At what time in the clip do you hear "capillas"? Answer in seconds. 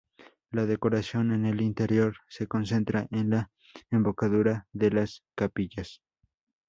5.35-6.01